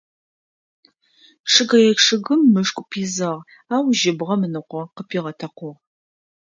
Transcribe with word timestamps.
Чъыгэе 1.51 1.91
чъыгым 2.03 2.41
мышкӏу 2.53 2.83
пизыгъ, 2.89 3.41
ау 3.75 3.85
жьыбгъэм 3.99 4.41
ыныкъо 4.47 4.81
къыпигъэтэкъугъ. 4.95 5.71